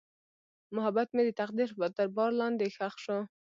[0.75, 3.19] محبت مې د تقدیر تر بار لاندې ښخ شو.